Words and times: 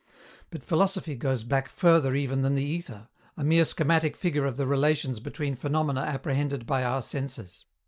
But 0.49 0.63
philosophy 0.63 1.15
goes 1.15 1.43
back 1.43 1.69
further 1.69 2.15
even 2.15 2.41
than 2.41 2.55
the 2.55 2.63
ether, 2.65 3.07
a 3.37 3.43
mere 3.43 3.63
schematic 3.63 4.15
figure 4.17 4.45
of 4.47 4.57
the 4.57 4.65
relations 4.65 5.19
between 5.19 5.53
phenomena 5.55 6.01
apprehended 6.01 6.65
by 6.65 6.83
our 6.83 7.03
senses. 7.03 7.65